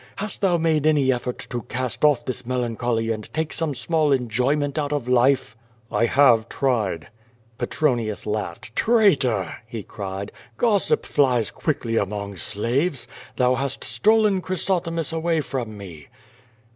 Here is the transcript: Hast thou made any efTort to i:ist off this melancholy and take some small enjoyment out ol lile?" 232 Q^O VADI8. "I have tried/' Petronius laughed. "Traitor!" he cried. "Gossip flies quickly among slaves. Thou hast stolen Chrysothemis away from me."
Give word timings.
Hast 0.15 0.41
thou 0.41 0.57
made 0.57 0.87
any 0.87 1.09
efTort 1.11 1.47
to 1.49 1.63
i:ist 1.79 2.03
off 2.03 2.25
this 2.25 2.43
melancholy 2.43 3.11
and 3.11 3.31
take 3.35 3.53
some 3.53 3.75
small 3.75 4.11
enjoyment 4.11 4.79
out 4.79 4.91
ol 4.91 5.01
lile?" 5.01 5.35
232 5.35 5.45
Q^O 5.45 5.93
VADI8. 5.93 6.01
"I 6.01 6.05
have 6.07 6.49
tried/' 6.49 7.07
Petronius 7.59 8.25
laughed. 8.25 8.75
"Traitor!" 8.75 9.57
he 9.67 9.83
cried. 9.83 10.31
"Gossip 10.57 11.05
flies 11.05 11.51
quickly 11.51 11.97
among 11.97 12.35
slaves. 12.37 13.07
Thou 13.35 13.53
hast 13.53 13.83
stolen 13.83 14.41
Chrysothemis 14.41 15.13
away 15.13 15.39
from 15.39 15.77
me." 15.77 16.07